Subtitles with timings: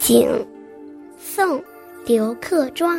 [0.00, 0.26] 景，
[1.18, 1.58] 宋·
[2.06, 2.98] 刘克庄。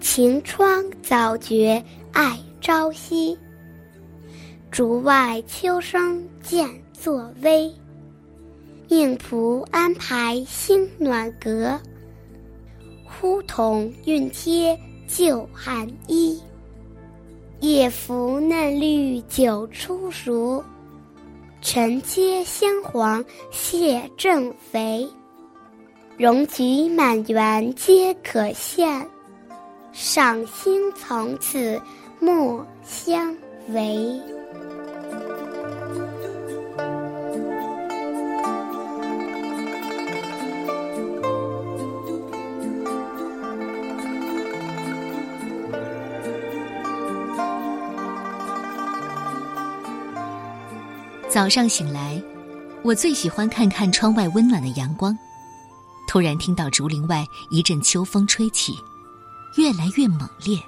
[0.00, 3.36] 晴窗早觉爱朝夕，
[4.70, 7.70] 竹外秋声渐作微。
[8.88, 11.78] 命仆安排新暖阁，
[13.04, 14.78] 呼童熨帖
[15.08, 16.40] 旧寒衣。
[17.58, 20.62] 叶扶嫩绿久初熟，
[21.66, 25.04] 承接香黄蟹正肥。
[26.16, 29.04] 荣菊满园皆可羡，
[29.92, 31.82] 赏心从此
[32.20, 33.36] 莫相
[33.70, 34.35] 违。
[51.36, 52.18] 早上醒来，
[52.82, 55.14] 我最喜欢看看窗外温暖的阳光。
[56.08, 58.72] 突然听到竹林外一阵秋风吹起，
[59.58, 60.58] 越来越猛烈。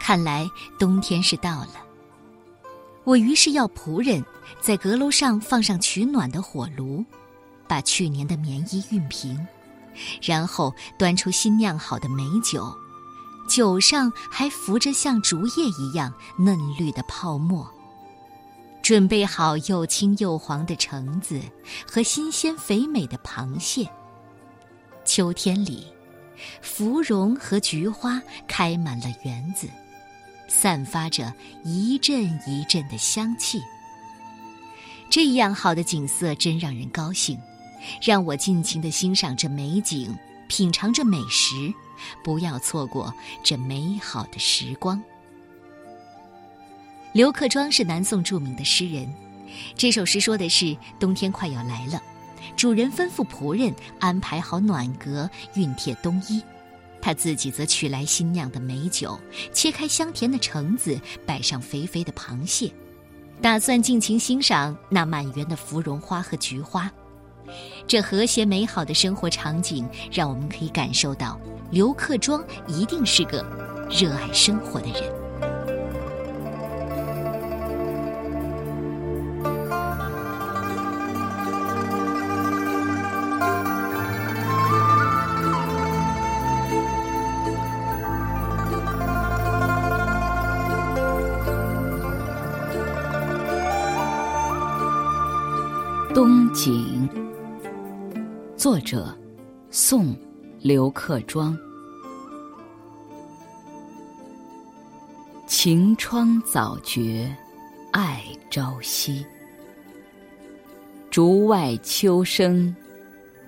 [0.00, 1.74] 看来冬天是到了。
[3.04, 4.24] 我于是要仆人
[4.62, 7.04] 在阁楼上放上取暖的火炉，
[7.68, 9.46] 把去年的棉衣熨平，
[10.22, 12.74] 然后端出新酿好的美酒，
[13.46, 17.70] 酒上还浮着像竹叶一样嫩绿的泡沫。
[18.84, 21.40] 准备好又青又黄的橙子
[21.90, 23.88] 和新鲜肥美的螃蟹。
[25.06, 25.86] 秋天里，
[26.60, 29.66] 芙蓉和菊花开满了园子，
[30.48, 31.32] 散发着
[31.64, 33.58] 一阵一阵的香气。
[35.08, 37.40] 这样好的景色真让人高兴，
[38.02, 40.14] 让我尽情的欣赏着美景，
[40.46, 41.72] 品尝着美食，
[42.22, 43.10] 不要错过
[43.42, 45.02] 这美好的时光。
[47.14, 49.08] 刘克庄是南宋著名的诗人，
[49.76, 52.02] 这首诗说的是冬天快要来了，
[52.56, 56.42] 主人吩咐仆人安排好暖阁，熨帖冬衣，
[57.00, 59.16] 他自己则取来新酿的美酒，
[59.52, 62.68] 切开香甜的橙子，摆上肥肥的螃蟹，
[63.40, 66.90] 打算尽情欣赏那满园的芙蓉花和菊花。
[67.86, 73.40] 这和谐美好的生活场景，让我们可以感受到刘克庄一定是个
[73.88, 75.23] 热爱生活的人。
[96.14, 97.08] 冬景，
[98.56, 99.12] 作者
[99.68, 100.14] 宋·
[100.60, 101.58] 刘克庄。
[105.48, 107.36] 晴窗早觉
[107.90, 109.26] 爱朝夕，
[111.10, 112.72] 竹外秋声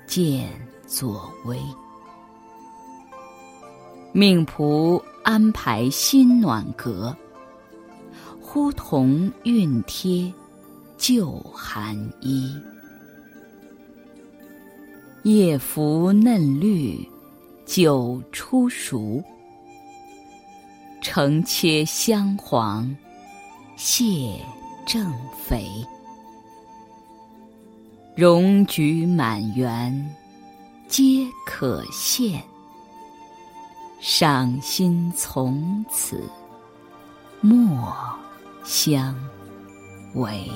[0.09, 0.49] 渐
[0.88, 1.56] 作微。
[4.10, 7.16] 命仆安排新暖阁，
[8.41, 10.34] 呼童熨帖。
[10.98, 12.54] 旧寒衣，
[15.24, 16.98] 叶拂嫩绿，
[17.64, 19.22] 酒初熟。
[21.02, 22.94] 承切香黄，
[23.76, 24.40] 蟹
[24.86, 25.12] 正
[25.44, 25.66] 肥。
[28.16, 30.14] 荣菊满园，
[30.88, 32.40] 皆可羡。
[34.00, 36.22] 赏心从此，
[37.40, 37.94] 莫
[38.64, 39.14] 相
[40.14, 40.50] 违。